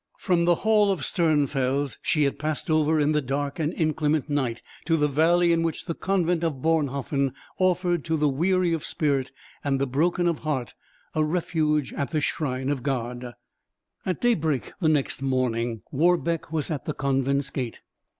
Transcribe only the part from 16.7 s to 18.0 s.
at the convent's gate.